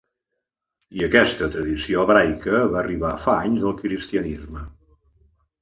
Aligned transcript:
I 0.99 1.03
aquesta 1.07 1.49
tradició 1.57 2.01
hebraica 2.07 2.63
va 2.73 2.81
arribar 2.83 3.13
fa 3.27 3.39
anys 3.51 3.69
al 3.73 3.79
cristianisme. 3.83 4.69